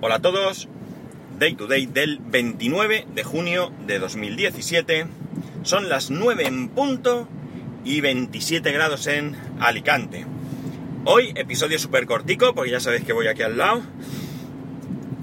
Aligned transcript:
Hola 0.00 0.14
a 0.14 0.18
todos, 0.20 0.68
Day 1.40 1.54
to 1.54 1.66
Day 1.66 1.86
del 1.86 2.20
29 2.20 3.08
de 3.12 3.24
junio 3.24 3.72
de 3.84 3.98
2017. 3.98 5.06
Son 5.64 5.88
las 5.88 6.12
9 6.12 6.46
en 6.46 6.68
punto 6.68 7.26
y 7.84 8.00
27 8.00 8.70
grados 8.70 9.08
en 9.08 9.34
Alicante. 9.58 10.24
Hoy 11.04 11.32
episodio 11.34 11.80
súper 11.80 12.06
cortico, 12.06 12.54
porque 12.54 12.70
ya 12.70 12.78
sabéis 12.78 13.02
que 13.02 13.12
voy 13.12 13.26
aquí 13.26 13.42
al 13.42 13.58
lado 13.58 13.82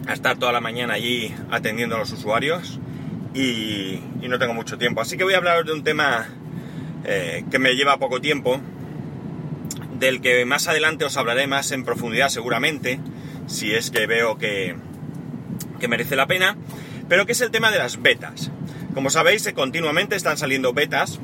a 0.07 0.11
estar 0.11 0.38
toda 0.38 0.51
la 0.51 0.59
mañana 0.59 0.95
allí 0.95 1.33
atendiendo 1.51 1.95
a 1.95 1.99
los 1.99 2.11
usuarios 2.11 2.77
y, 3.33 4.01
no 4.27 4.37
tengo 4.39 4.53
mucho 4.53 4.77
tiempo. 4.77 4.99
Así 4.99 5.15
que 5.15 5.23
voy 5.23 5.35
a 5.35 5.37
hablar 5.37 5.63
de 5.63 5.71
un 5.71 5.85
tema 5.85 6.27
eh, 7.05 7.45
que 7.49 7.59
me 7.59 7.75
lleva 7.75 7.97
poco 7.97 8.19
tiempo, 8.19 8.59
del 9.99 10.19
que 10.19 10.43
más 10.43 10.67
adelante 10.67 11.05
os 11.05 11.15
hablaré 11.15 11.47
más 11.47 11.71
en 11.71 11.85
profundidad 11.85 12.27
seguramente, 12.27 12.99
si 13.48 13.73
es 13.73 13.91
que 13.91 14.07
veo 14.07 14.38
que, 14.38 14.75
que 15.80 15.88
merece 15.88 16.16
la 16.16 16.27
pena, 16.27 16.58
pero 17.08 17.26
que 17.26 17.34
es 17.34 17.41
el 17.41 17.52
tema 17.52 17.72
de 17.72 17.77
las 17.77 18.02
betas. 18.02 18.52
Como 18.94 19.09
sabéis, 19.09 19.52
continuamente 19.53 20.16
están 20.16 20.38
saliendo 20.38 20.73
betas 20.73 21.20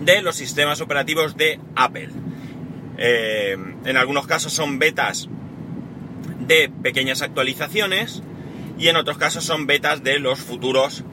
de 0.00 0.22
los 0.22 0.36
sistemas 0.36 0.80
operativos 0.80 1.36
de 1.36 1.60
Apple. 1.76 2.10
Eh, 2.98 3.56
en 3.84 3.96
algunos 3.96 4.26
casos 4.26 4.52
son 4.52 4.78
betas 4.78 5.28
de 6.40 6.70
pequeñas 6.82 7.22
actualizaciones 7.22 8.22
y 8.78 8.88
en 8.88 8.96
otros 8.96 9.18
casos 9.18 9.44
son 9.44 9.66
betas 9.66 10.02
de 10.02 10.18
los 10.18 10.40
futuros 10.40 11.04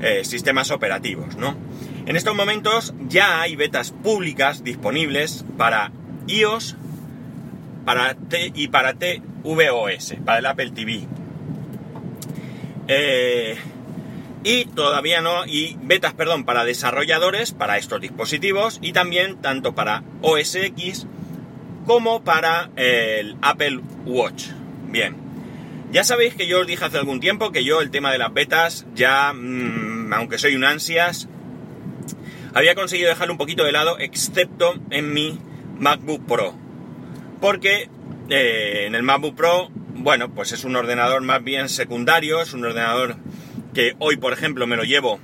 eh, 0.00 0.24
sistemas 0.24 0.70
operativos, 0.70 1.36
¿no? 1.36 1.56
En 2.04 2.14
estos 2.14 2.36
momentos 2.36 2.94
ya 3.08 3.40
hay 3.40 3.56
betas 3.56 3.90
públicas 3.90 4.62
disponibles 4.62 5.44
para 5.56 5.90
iOS 6.28 6.76
para 7.86 8.14
T 8.14 8.52
y 8.54 8.68
para 8.68 8.94
tvOS, 9.46 10.16
para 10.24 10.38
el 10.40 10.46
Apple 10.46 10.70
TV. 10.72 11.06
Eh, 12.88 13.56
y 14.42 14.64
todavía 14.66 15.20
no, 15.20 15.46
y 15.46 15.76
betas, 15.82 16.14
perdón, 16.14 16.44
para 16.44 16.64
desarrolladores, 16.64 17.52
para 17.52 17.78
estos 17.78 18.00
dispositivos, 18.00 18.78
y 18.82 18.92
también 18.92 19.40
tanto 19.40 19.74
para 19.74 20.02
OS 20.22 20.56
X 20.56 21.06
como 21.86 22.24
para 22.24 22.70
el 22.76 23.36
Apple 23.42 23.80
Watch. 24.04 24.48
Bien, 24.88 25.16
ya 25.92 26.04
sabéis 26.04 26.34
que 26.34 26.46
yo 26.46 26.60
os 26.60 26.66
dije 26.66 26.84
hace 26.84 26.98
algún 26.98 27.20
tiempo 27.20 27.52
que 27.52 27.64
yo 27.64 27.80
el 27.80 27.90
tema 27.90 28.10
de 28.12 28.18
las 28.18 28.32
betas 28.32 28.86
ya, 28.94 29.32
mmm, 29.32 30.12
aunque 30.12 30.38
soy 30.38 30.56
un 30.56 30.64
ansias, 30.64 31.28
había 32.54 32.74
conseguido 32.74 33.08
dejar 33.08 33.30
un 33.30 33.38
poquito 33.38 33.64
de 33.64 33.72
lado, 33.72 33.98
excepto 33.98 34.74
en 34.90 35.12
mi 35.12 35.38
MacBook 35.78 36.24
Pro. 36.26 36.54
Porque 37.40 37.90
eh, 38.28 38.84
en 38.86 38.94
el 38.94 39.02
MacBook 39.02 39.36
Pro, 39.36 39.68
bueno, 39.94 40.32
pues 40.34 40.52
es 40.52 40.64
un 40.64 40.76
ordenador 40.76 41.22
más 41.22 41.42
bien 41.42 41.68
secundario, 41.68 42.40
es 42.42 42.52
un 42.54 42.64
ordenador 42.64 43.16
que 43.74 43.94
hoy, 43.98 44.16
por 44.16 44.32
ejemplo, 44.32 44.66
me 44.66 44.76
lo 44.76 44.84
llevo 44.84 45.20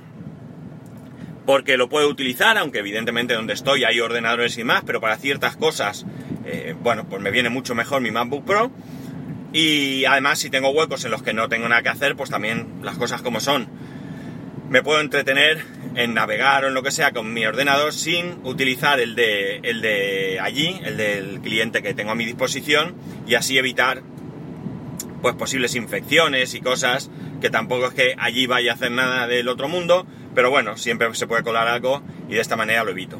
porque 1.45 1.77
lo 1.77 1.89
puedo 1.89 2.07
utilizar, 2.07 2.57
aunque 2.57 2.79
evidentemente 2.79 3.33
donde 3.33 3.53
estoy 3.53 3.83
hay 3.83 3.99
ordenadores 3.99 4.57
y 4.57 4.63
más, 4.63 4.83
pero 4.85 5.01
para 5.01 5.17
ciertas 5.17 5.57
cosas, 5.57 6.05
eh, 6.45 6.75
bueno, 6.81 7.07
pues 7.09 7.21
me 7.21 7.31
viene 7.31 7.49
mucho 7.49 7.75
mejor 7.75 8.01
mi 8.01 8.11
MacBook 8.11 8.45
Pro. 8.45 8.71
Y 9.51 10.05
además, 10.05 10.39
si 10.39 10.49
tengo 10.49 10.69
huecos 10.69 11.05
en 11.05 11.11
los 11.11 11.21
que 11.21 11.33
no 11.33 11.47
tengo 11.47 11.67
nada 11.69 11.83
que 11.83 11.89
hacer, 11.89 12.15
pues 12.15 12.29
también 12.29 12.79
las 12.81 12.97
cosas 12.97 13.21
como 13.21 13.39
son. 13.39 13.67
Me 14.69 14.81
puedo 14.81 14.99
entretener 14.99 15.63
en 15.95 16.13
navegar 16.13 16.65
o 16.65 16.67
en 16.67 16.73
lo 16.73 16.83
que 16.83 16.91
sea 16.91 17.11
con 17.11 17.33
mi 17.33 17.45
ordenador 17.45 17.93
sin 17.93 18.39
utilizar 18.43 18.99
el 18.99 19.15
de, 19.15 19.57
el 19.63 19.81
de 19.81 20.39
allí, 20.41 20.79
el 20.83 20.97
del 20.97 21.41
cliente 21.41 21.81
que 21.81 21.93
tengo 21.93 22.11
a 22.11 22.15
mi 22.15 22.25
disposición, 22.25 22.95
y 23.27 23.35
así 23.35 23.57
evitar 23.57 24.01
pues 25.21 25.35
posibles 25.35 25.75
infecciones 25.75 26.53
y 26.53 26.61
cosas 26.61 27.09
que 27.39 27.49
tampoco 27.49 27.87
es 27.87 27.93
que 27.93 28.15
allí 28.17 28.45
vaya 28.45 28.71
a 28.71 28.75
hacer 28.75 28.91
nada 28.91 29.27
del 29.27 29.47
otro 29.47 29.69
mundo, 29.69 30.05
pero 30.35 30.49
bueno, 30.49 30.77
siempre 30.77 31.13
se 31.15 31.27
puede 31.27 31.43
colar 31.43 31.67
algo 31.67 32.01
y 32.29 32.35
de 32.35 32.41
esta 32.41 32.55
manera 32.55 32.83
lo 32.83 32.91
evito. 32.91 33.19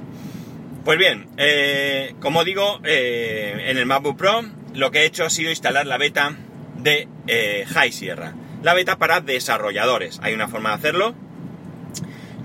Pues 0.84 0.98
bien, 0.98 1.28
eh, 1.38 2.14
como 2.20 2.44
digo, 2.44 2.82
eh, 2.84 3.68
en 3.68 3.78
el 3.78 3.86
MacBook 3.86 4.18
Pro 4.18 4.44
lo 4.74 4.92
que 4.92 5.00
he 5.00 5.06
hecho 5.06 5.24
ha 5.24 5.30
sido 5.30 5.50
instalar 5.50 5.86
la 5.88 5.98
beta 5.98 6.36
de 6.78 7.08
eh, 7.28 7.66
High 7.68 7.92
Sierra. 7.92 8.34
La 8.62 8.74
beta 8.74 8.98
para 8.98 9.22
desarrolladores. 9.22 10.20
Hay 10.24 10.34
una 10.34 10.48
forma 10.48 10.70
de 10.70 10.76
hacerlo. 10.76 11.16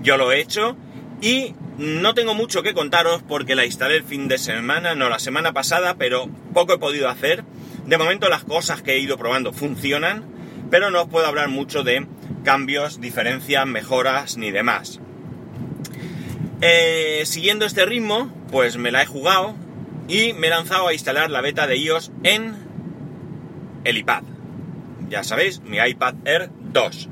Yo 0.01 0.17
lo 0.17 0.31
he 0.31 0.39
hecho 0.39 0.75
y 1.21 1.53
no 1.77 2.13
tengo 2.13 2.33
mucho 2.33 2.63
que 2.63 2.73
contaros 2.73 3.23
porque 3.23 3.55
la 3.55 3.65
instalé 3.65 3.95
el 3.95 4.03
fin 4.03 4.27
de 4.27 4.37
semana, 4.37 4.95
no 4.95 5.09
la 5.09 5.19
semana 5.19 5.53
pasada, 5.53 5.95
pero 5.95 6.29
poco 6.53 6.73
he 6.73 6.77
podido 6.77 7.09
hacer. 7.09 7.43
De 7.85 7.97
momento 7.97 8.29
las 8.29 8.43
cosas 8.43 8.81
que 8.81 8.93
he 8.93 8.99
ido 8.99 9.17
probando 9.17 9.53
funcionan, 9.53 10.23
pero 10.69 10.91
no 10.91 11.03
os 11.03 11.09
puedo 11.09 11.25
hablar 11.25 11.49
mucho 11.49 11.83
de 11.83 12.05
cambios, 12.43 13.01
diferencias, 13.01 13.65
mejoras 13.65 14.37
ni 14.37 14.51
demás. 14.51 14.99
Eh, 16.61 17.23
siguiendo 17.25 17.65
este 17.65 17.85
ritmo, 17.85 18.31
pues 18.51 18.77
me 18.77 18.91
la 18.91 19.01
he 19.01 19.05
jugado 19.05 19.55
y 20.07 20.33
me 20.33 20.47
he 20.47 20.49
lanzado 20.49 20.87
a 20.87 20.93
instalar 20.93 21.29
la 21.29 21.41
beta 21.41 21.67
de 21.67 21.77
iOS 21.77 22.11
en 22.23 22.55
el 23.85 23.97
iPad. 23.97 24.23
Ya 25.09 25.23
sabéis, 25.23 25.61
mi 25.61 25.77
iPad 25.77 26.15
Air 26.25 26.49
2. 26.73 27.09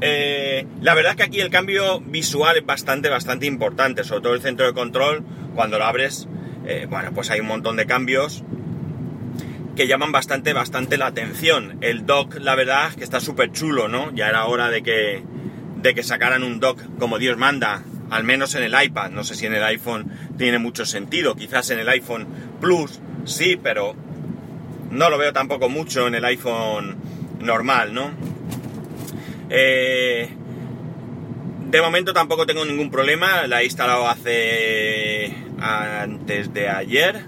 Eh, 0.00 0.66
la 0.80 0.94
verdad 0.94 1.12
es 1.12 1.16
que 1.16 1.22
aquí 1.24 1.40
el 1.40 1.50
cambio 1.50 2.00
visual 2.00 2.56
es 2.56 2.64
bastante, 2.64 3.08
bastante 3.08 3.46
importante, 3.46 4.04
sobre 4.04 4.22
todo 4.22 4.34
el 4.34 4.40
centro 4.40 4.66
de 4.66 4.72
control, 4.72 5.24
cuando 5.54 5.78
lo 5.78 5.84
abres, 5.84 6.28
eh, 6.66 6.86
bueno, 6.88 7.12
pues 7.12 7.30
hay 7.30 7.40
un 7.40 7.46
montón 7.46 7.76
de 7.76 7.86
cambios 7.86 8.44
que 9.76 9.86
llaman 9.86 10.12
bastante, 10.12 10.52
bastante 10.52 10.96
la 10.96 11.06
atención. 11.06 11.78
El 11.80 12.06
dock, 12.06 12.36
la 12.40 12.54
verdad, 12.54 12.92
que 12.94 13.04
está 13.04 13.20
súper 13.20 13.52
chulo, 13.52 13.88
¿no? 13.88 14.12
Ya 14.14 14.28
era 14.28 14.46
hora 14.46 14.68
de 14.70 14.82
que, 14.82 15.22
de 15.76 15.94
que 15.94 16.02
sacaran 16.02 16.42
un 16.42 16.60
dock 16.60 16.80
como 16.98 17.18
Dios 17.18 17.36
manda, 17.36 17.82
al 18.10 18.24
menos 18.24 18.54
en 18.54 18.62
el 18.62 18.74
iPad. 18.82 19.10
No 19.10 19.24
sé 19.24 19.34
si 19.34 19.46
en 19.46 19.54
el 19.54 19.62
iPhone 19.62 20.10
tiene 20.36 20.58
mucho 20.58 20.84
sentido, 20.84 21.34
quizás 21.34 21.70
en 21.70 21.78
el 21.78 21.88
iPhone 21.88 22.26
Plus 22.60 23.00
sí, 23.24 23.58
pero 23.62 23.94
no 24.90 25.10
lo 25.10 25.18
veo 25.18 25.32
tampoco 25.32 25.68
mucho 25.68 26.06
en 26.06 26.14
el 26.14 26.24
iPhone 26.24 26.96
normal, 27.40 27.94
¿no? 27.94 28.10
Eh, 29.50 30.28
de 31.70 31.82
momento 31.82 32.12
tampoco 32.12 32.46
tengo 32.46 32.64
ningún 32.64 32.90
problema, 32.90 33.46
la 33.46 33.62
he 33.62 33.64
instalado 33.64 34.08
hace 34.08 35.34
antes 35.60 36.52
de 36.52 36.68
ayer. 36.68 37.26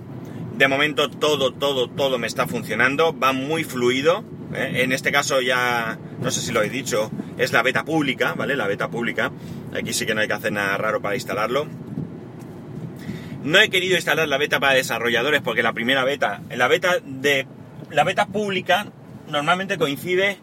De 0.56 0.68
momento 0.68 1.10
todo, 1.10 1.52
todo, 1.52 1.88
todo 1.88 2.18
me 2.18 2.26
está 2.26 2.46
funcionando, 2.46 3.18
va 3.18 3.32
muy 3.32 3.64
fluido. 3.64 4.24
¿eh? 4.54 4.82
En 4.82 4.92
este 4.92 5.12
caso 5.12 5.40
ya, 5.40 5.98
no 6.20 6.30
sé 6.30 6.40
si 6.40 6.52
lo 6.52 6.62
he 6.62 6.68
dicho, 6.68 7.10
es 7.38 7.52
la 7.52 7.62
beta 7.62 7.84
pública, 7.84 8.34
¿vale? 8.34 8.56
La 8.56 8.66
beta 8.66 8.88
pública. 8.88 9.30
Aquí 9.74 9.92
sí 9.92 10.06
que 10.06 10.14
no 10.14 10.20
hay 10.20 10.28
que 10.28 10.34
hacer 10.34 10.52
nada 10.52 10.76
raro 10.76 11.00
para 11.00 11.14
instalarlo. 11.14 11.66
No 13.42 13.58
he 13.58 13.70
querido 13.70 13.96
instalar 13.96 14.28
la 14.28 14.38
beta 14.38 14.60
para 14.60 14.74
desarrolladores 14.74 15.40
porque 15.40 15.62
la 15.62 15.72
primera 15.72 16.04
beta, 16.04 16.42
la 16.50 16.68
beta 16.68 16.98
de 17.04 17.46
la 17.90 18.04
beta 18.04 18.26
pública 18.26 18.86
normalmente 19.28 19.78
coincide 19.78 20.38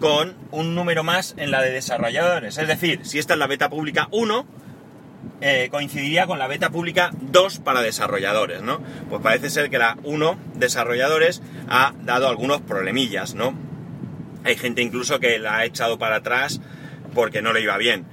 con 0.00 0.34
un 0.50 0.74
número 0.74 1.04
más 1.04 1.34
en 1.36 1.50
la 1.50 1.62
de 1.62 1.70
desarrolladores. 1.70 2.58
Es 2.58 2.68
decir, 2.68 3.00
si 3.04 3.18
esta 3.18 3.34
es 3.34 3.38
la 3.38 3.46
beta 3.46 3.70
pública 3.70 4.08
1, 4.10 4.46
eh, 5.40 5.68
coincidiría 5.70 6.26
con 6.26 6.38
la 6.38 6.46
beta 6.46 6.70
pública 6.70 7.10
2 7.20 7.58
para 7.58 7.82
desarrolladores, 7.82 8.62
¿no? 8.62 8.80
Pues 9.08 9.22
parece 9.22 9.50
ser 9.50 9.70
que 9.70 9.78
la 9.78 9.96
1 10.02 10.38
desarrolladores 10.54 11.42
ha 11.68 11.92
dado 12.02 12.28
algunos 12.28 12.60
problemillas, 12.62 13.34
¿no? 13.34 13.54
Hay 14.44 14.56
gente 14.56 14.82
incluso 14.82 15.18
que 15.18 15.38
la 15.38 15.58
ha 15.58 15.64
echado 15.64 15.98
para 15.98 16.16
atrás 16.16 16.60
porque 17.14 17.42
no 17.42 17.52
le 17.52 17.60
iba 17.60 17.76
bien. 17.76 18.06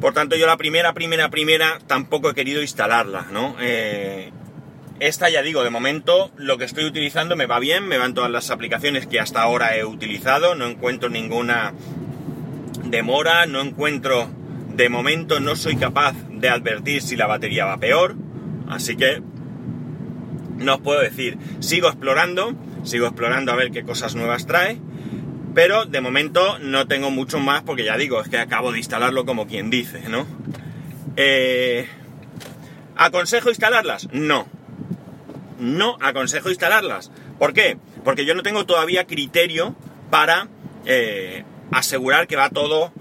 Por 0.00 0.14
tanto, 0.14 0.34
yo 0.34 0.46
la 0.46 0.56
primera, 0.56 0.92
primera, 0.94 1.30
primera 1.30 1.78
tampoco 1.86 2.30
he 2.30 2.34
querido 2.34 2.60
instalarla, 2.60 3.26
¿no? 3.30 3.54
Eh, 3.60 4.32
esta 5.00 5.28
ya 5.28 5.42
digo, 5.42 5.64
de 5.64 5.70
momento 5.70 6.30
lo 6.36 6.58
que 6.58 6.64
estoy 6.64 6.84
utilizando 6.84 7.36
me 7.36 7.46
va 7.46 7.58
bien, 7.58 7.86
me 7.86 7.98
van 7.98 8.14
todas 8.14 8.30
las 8.30 8.50
aplicaciones 8.50 9.06
que 9.06 9.20
hasta 9.20 9.42
ahora 9.42 9.76
he 9.76 9.84
utilizado, 9.84 10.54
no 10.54 10.66
encuentro 10.66 11.08
ninguna 11.08 11.72
demora, 12.84 13.46
no 13.46 13.60
encuentro, 13.60 14.28
de 14.74 14.88
momento 14.88 15.40
no 15.40 15.56
soy 15.56 15.76
capaz 15.76 16.14
de 16.30 16.48
advertir 16.48 17.02
si 17.02 17.16
la 17.16 17.26
batería 17.26 17.64
va 17.64 17.78
peor, 17.78 18.14
así 18.68 18.96
que 18.96 19.22
no 20.58 20.76
os 20.76 20.80
puedo 20.80 21.00
decir, 21.00 21.38
sigo 21.60 21.88
explorando, 21.88 22.54
sigo 22.84 23.06
explorando 23.06 23.52
a 23.52 23.56
ver 23.56 23.70
qué 23.70 23.82
cosas 23.82 24.14
nuevas 24.14 24.46
trae, 24.46 24.78
pero 25.54 25.84
de 25.84 26.00
momento 26.00 26.58
no 26.58 26.86
tengo 26.86 27.10
mucho 27.10 27.38
más 27.38 27.62
porque 27.62 27.84
ya 27.84 27.96
digo, 27.96 28.20
es 28.20 28.28
que 28.28 28.38
acabo 28.38 28.72
de 28.72 28.78
instalarlo 28.78 29.24
como 29.24 29.46
quien 29.46 29.70
dice, 29.70 30.08
¿no? 30.08 30.26
Eh, 31.16 31.86
¿Aconsejo 32.96 33.50
instalarlas? 33.50 34.08
No. 34.12 34.46
No 35.62 35.96
aconsejo 36.00 36.50
instalarlas. 36.50 37.12
¿Por 37.38 37.52
qué? 37.52 37.78
Porque 38.02 38.24
yo 38.24 38.34
no 38.34 38.42
tengo 38.42 38.66
todavía 38.66 39.06
criterio 39.06 39.76
para 40.10 40.48
eh, 40.86 41.44
asegurar 41.70 42.26
que 42.26 42.34
va 42.34 42.50
todo 42.50 42.92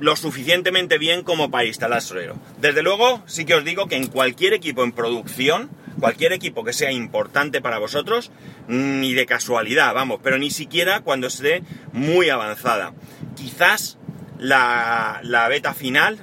lo 0.00 0.16
suficientemente 0.16 0.98
bien 0.98 1.22
como 1.22 1.48
para 1.48 1.64
instalar 1.64 2.02
Solero. 2.02 2.36
Desde 2.60 2.82
luego, 2.82 3.22
sí 3.26 3.44
que 3.44 3.54
os 3.54 3.64
digo 3.64 3.86
que 3.86 3.94
en 3.94 4.08
cualquier 4.08 4.54
equipo 4.54 4.82
en 4.82 4.90
producción, 4.90 5.70
cualquier 6.00 6.32
equipo 6.32 6.64
que 6.64 6.72
sea 6.72 6.90
importante 6.90 7.60
para 7.60 7.78
vosotros, 7.78 8.32
ni 8.66 9.14
de 9.14 9.24
casualidad, 9.24 9.94
vamos, 9.94 10.18
pero 10.24 10.38
ni 10.38 10.50
siquiera 10.50 11.02
cuando 11.02 11.28
esté 11.28 11.62
muy 11.92 12.28
avanzada. 12.28 12.92
Quizás 13.36 13.98
la, 14.36 15.20
la 15.22 15.46
beta 15.46 15.74
final, 15.74 16.18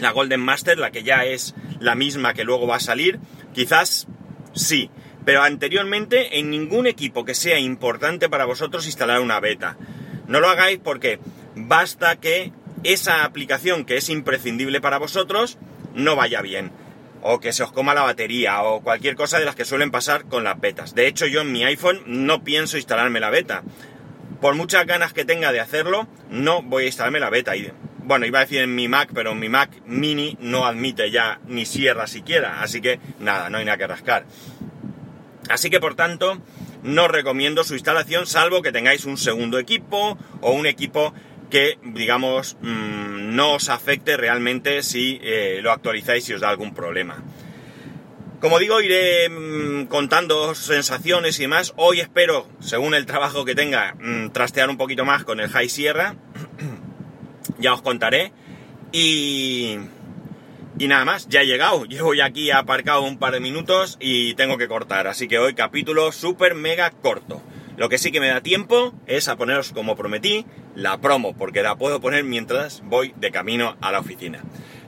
la 0.00 0.12
Golden 0.12 0.40
Master, 0.40 0.78
la 0.78 0.90
que 0.90 1.02
ya 1.02 1.26
es 1.26 1.54
la 1.78 1.94
misma 1.94 2.32
que 2.32 2.44
luego 2.44 2.66
va 2.66 2.76
a 2.76 2.80
salir, 2.80 3.20
quizás 3.52 4.08
sí, 4.54 4.90
pero 5.24 5.42
anteriormente 5.42 6.38
en 6.38 6.50
ningún 6.50 6.86
equipo 6.86 7.24
que 7.24 7.34
sea 7.34 7.58
importante 7.58 8.28
para 8.28 8.44
vosotros 8.44 8.86
instalar 8.86 9.20
una 9.20 9.40
beta. 9.40 9.76
No 10.26 10.40
lo 10.40 10.48
hagáis 10.48 10.78
porque 10.82 11.18
basta 11.54 12.16
que 12.16 12.52
esa 12.82 13.24
aplicación 13.24 13.84
que 13.84 13.96
es 13.96 14.08
imprescindible 14.10 14.80
para 14.80 14.98
vosotros 14.98 15.58
no 15.94 16.16
vaya 16.16 16.42
bien. 16.42 16.72
O 17.22 17.40
que 17.40 17.54
se 17.54 17.62
os 17.62 17.72
coma 17.72 17.94
la 17.94 18.02
batería 18.02 18.62
o 18.62 18.82
cualquier 18.82 19.16
cosa 19.16 19.38
de 19.38 19.46
las 19.46 19.54
que 19.54 19.64
suelen 19.64 19.90
pasar 19.90 20.26
con 20.26 20.44
las 20.44 20.60
betas. 20.60 20.94
De 20.94 21.06
hecho, 21.06 21.26
yo 21.26 21.40
en 21.40 21.52
mi 21.52 21.64
iPhone 21.64 22.02
no 22.06 22.44
pienso 22.44 22.76
instalarme 22.76 23.20
la 23.20 23.30
beta. 23.30 23.62
Por 24.42 24.54
muchas 24.54 24.84
ganas 24.84 25.14
que 25.14 25.24
tenga 25.24 25.52
de 25.52 25.60
hacerlo, 25.60 26.06
no 26.28 26.62
voy 26.62 26.84
a 26.84 26.86
instalarme 26.86 27.20
la 27.20 27.30
beta. 27.30 27.52
Bueno, 28.04 28.26
iba 28.26 28.38
a 28.38 28.42
decir 28.42 28.60
en 28.60 28.74
mi 28.74 28.88
Mac, 28.88 29.10
pero 29.14 29.34
mi 29.34 29.48
Mac 29.48 29.70
mini 29.86 30.36
no 30.40 30.66
admite 30.66 31.10
ya 31.10 31.40
ni 31.46 31.66
Sierra 31.66 32.06
siquiera. 32.06 32.62
Así 32.62 32.80
que 32.80 33.00
nada, 33.18 33.50
no 33.50 33.58
hay 33.58 33.64
nada 33.64 33.78
que 33.78 33.86
rascar. 33.86 34.26
Así 35.48 35.70
que 35.70 35.80
por 35.80 35.94
tanto, 35.94 36.40
no 36.82 37.08
recomiendo 37.08 37.64
su 37.64 37.74
instalación 37.74 38.26
salvo 38.26 38.62
que 38.62 38.72
tengáis 38.72 39.04
un 39.04 39.16
segundo 39.16 39.58
equipo 39.58 40.18
o 40.40 40.52
un 40.52 40.66
equipo 40.66 41.14
que, 41.50 41.78
digamos, 41.82 42.56
mm, 42.60 43.34
no 43.34 43.54
os 43.54 43.68
afecte 43.68 44.16
realmente 44.16 44.82
si 44.82 45.20
eh, 45.22 45.60
lo 45.62 45.72
actualizáis 45.72 46.28
y 46.28 46.34
os 46.34 46.40
da 46.40 46.48
algún 46.48 46.74
problema. 46.74 47.22
Como 48.40 48.58
digo, 48.58 48.80
iré 48.82 49.28
mm, 49.30 49.86
contando 49.86 50.54
sensaciones 50.54 51.38
y 51.38 51.42
demás. 51.42 51.72
Hoy 51.76 52.00
espero, 52.00 52.46
según 52.60 52.94
el 52.94 53.06
trabajo 53.06 53.44
que 53.44 53.54
tenga, 53.54 53.94
mm, 53.98 54.30
trastear 54.30 54.68
un 54.68 54.76
poquito 54.76 55.04
más 55.04 55.24
con 55.24 55.40
el 55.40 55.48
High 55.48 55.68
Sierra. 55.68 56.16
Ya 57.58 57.74
os 57.74 57.82
contaré. 57.82 58.32
Y, 58.92 59.76
y 60.78 60.88
nada 60.88 61.04
más, 61.04 61.28
ya 61.28 61.42
he 61.42 61.46
llegado. 61.46 61.84
Llevo 61.88 62.14
ya 62.14 62.26
aquí 62.26 62.50
aparcado 62.50 63.02
un 63.02 63.18
par 63.18 63.32
de 63.32 63.40
minutos 63.40 63.96
y 64.00 64.34
tengo 64.34 64.58
que 64.58 64.68
cortar. 64.68 65.06
Así 65.06 65.28
que 65.28 65.38
hoy 65.38 65.54
capítulo 65.54 66.12
súper 66.12 66.54
mega 66.54 66.90
corto. 66.90 67.42
Lo 67.76 67.88
que 67.88 67.98
sí 67.98 68.12
que 68.12 68.20
me 68.20 68.28
da 68.28 68.40
tiempo 68.40 68.94
es 69.06 69.28
a 69.28 69.36
poneros, 69.36 69.72
como 69.72 69.96
prometí, 69.96 70.46
la 70.76 71.00
promo, 71.00 71.36
porque 71.36 71.62
la 71.62 71.76
puedo 71.76 72.00
poner 72.00 72.22
mientras 72.22 72.82
voy 72.84 73.12
de 73.16 73.32
camino 73.32 73.76
a 73.80 73.90
la 73.90 73.98
oficina. 73.98 74.42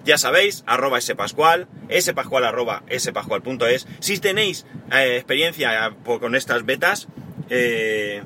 Ya 0.05 0.19
sabéis, 0.19 0.63
arroba 0.69 1.01
spascual, 1.01 1.67
spascual 1.99 2.45
arroba 2.45 2.85
spascual.es. 2.97 3.89
Si 3.99 4.19
tenéis 4.19 4.67
eh, 4.93 5.17
experiencia 5.17 5.89
eh, 5.89 6.19
con 6.21 6.37
estas 6.37 6.65
betas, 6.65 7.09
eh, 7.51 8.23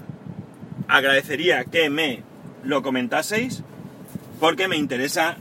agradecería 0.88 1.64
que 1.64 1.88
me 1.88 2.22
lo 2.62 2.82
comentaseis, 2.82 3.62
porque 4.40 4.66
me 4.66 4.76
interesa, 4.76 5.36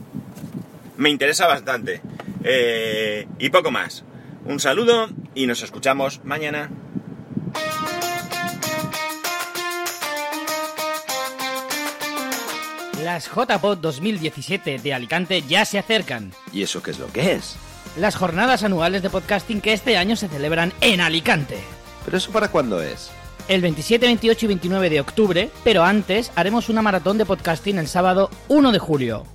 me 0.96 1.10
interesa 1.10 1.46
bastante. 1.46 2.00
y 3.38 3.50
poco 3.50 3.70
más. 3.70 4.04
Un 4.44 4.60
saludo 4.60 5.08
y 5.34 5.46
nos 5.46 5.62
escuchamos 5.62 6.24
mañana. 6.24 6.70
Las 13.02 13.30
JPod 13.30 13.78
2017 13.78 14.78
de 14.78 14.94
Alicante 14.94 15.42
ya 15.42 15.64
se 15.64 15.78
acercan. 15.78 16.32
¿Y 16.52 16.62
eso 16.62 16.82
qué 16.82 16.90
es 16.90 16.98
lo 16.98 17.10
que 17.12 17.32
es? 17.32 17.56
Las 17.96 18.14
jornadas 18.14 18.62
anuales 18.62 19.02
de 19.02 19.10
podcasting 19.10 19.60
que 19.60 19.72
este 19.72 19.96
año 19.96 20.16
se 20.16 20.28
celebran 20.28 20.72
en 20.80 21.00
Alicante. 21.00 21.58
¿Pero 22.04 22.18
eso 22.18 22.30
para 22.30 22.48
cuándo 22.48 22.82
es? 22.82 23.10
El 23.50 23.62
27, 23.62 24.06
28 24.06 24.44
y 24.44 24.46
29 24.46 24.90
de 24.90 25.00
octubre, 25.00 25.50
pero 25.64 25.82
antes 25.82 26.30
haremos 26.36 26.68
una 26.68 26.82
maratón 26.82 27.18
de 27.18 27.26
podcasting 27.26 27.78
el 27.78 27.88
sábado 27.88 28.30
1 28.46 28.70
de 28.70 28.78
julio. 28.78 29.26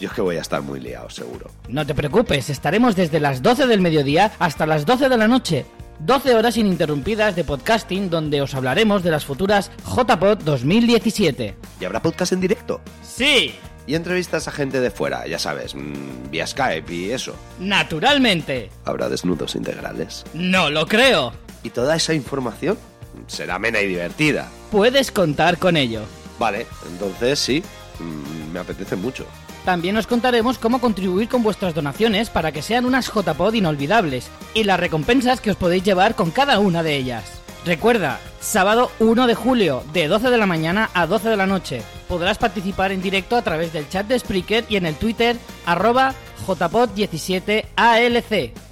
Yo 0.00 0.08
es 0.08 0.14
que 0.14 0.22
voy 0.22 0.36
a 0.36 0.40
estar 0.40 0.62
muy 0.62 0.80
liado, 0.80 1.10
seguro. 1.10 1.50
No 1.68 1.84
te 1.84 1.94
preocupes, 1.94 2.48
estaremos 2.48 2.96
desde 2.96 3.20
las 3.20 3.42
12 3.42 3.66
del 3.66 3.82
mediodía 3.82 4.32
hasta 4.38 4.64
las 4.64 4.86
12 4.86 5.10
de 5.10 5.16
la 5.18 5.28
noche 5.28 5.66
12 5.98 6.36
horas 6.36 6.56
ininterrumpidas 6.56 7.36
de 7.36 7.44
podcasting 7.44 8.08
donde 8.08 8.40
os 8.40 8.54
hablaremos 8.54 9.02
de 9.02 9.10
las 9.10 9.26
futuras 9.26 9.70
JPod 9.84 10.38
2017. 10.38 11.54
¿Y 11.78 11.84
habrá 11.84 12.00
podcast 12.00 12.32
en 12.32 12.40
directo? 12.40 12.80
Sí. 13.02 13.54
Y 13.86 13.94
entrevistas 13.94 14.48
a 14.48 14.52
gente 14.52 14.80
de 14.80 14.90
fuera, 14.90 15.26
ya 15.26 15.38
sabes, 15.38 15.74
mm, 15.74 16.30
vía 16.30 16.46
Skype 16.46 16.94
y 16.94 17.10
eso. 17.10 17.34
Naturalmente. 17.60 18.70
¿Habrá 18.86 19.10
desnudos 19.10 19.54
integrales? 19.54 20.24
No 20.32 20.70
lo 20.70 20.86
creo. 20.86 21.34
¿Y 21.62 21.68
toda 21.68 21.94
esa 21.94 22.14
información? 22.14 22.78
Será 23.26 23.56
amena 23.56 23.80
y 23.80 23.88
divertida. 23.88 24.48
Puedes 24.70 25.10
contar 25.10 25.58
con 25.58 25.76
ello. 25.76 26.02
Vale, 26.38 26.66
entonces 26.90 27.38
sí, 27.38 27.62
mm, 27.98 28.52
me 28.52 28.60
apetece 28.60 28.96
mucho. 28.96 29.26
También 29.64 29.96
os 29.96 30.06
contaremos 30.06 30.58
cómo 30.58 30.80
contribuir 30.80 31.28
con 31.28 31.42
vuestras 31.42 31.74
donaciones 31.74 32.30
para 32.30 32.52
que 32.52 32.62
sean 32.62 32.86
unas 32.86 33.12
JPod 33.12 33.54
inolvidables 33.54 34.28
y 34.54 34.64
las 34.64 34.80
recompensas 34.80 35.40
que 35.40 35.50
os 35.50 35.56
podéis 35.56 35.82
llevar 35.82 36.14
con 36.14 36.30
cada 36.30 36.58
una 36.58 36.82
de 36.82 36.96
ellas. 36.96 37.24
Recuerda, 37.66 38.18
sábado 38.40 38.90
1 38.98 39.26
de 39.26 39.34
julio, 39.34 39.82
de 39.92 40.08
12 40.08 40.30
de 40.30 40.38
la 40.38 40.46
mañana 40.46 40.88
a 40.94 41.06
12 41.06 41.28
de 41.28 41.36
la 41.36 41.46
noche. 41.46 41.82
Podrás 42.08 42.38
participar 42.38 42.92
en 42.92 43.02
directo 43.02 43.36
a 43.36 43.42
través 43.42 43.74
del 43.74 43.88
chat 43.90 44.06
de 44.06 44.18
Spreaker 44.18 44.64
y 44.70 44.76
en 44.76 44.86
el 44.86 44.94
Twitter 44.94 45.36
arroba 45.66 46.14
jpod17alc. 46.46 48.67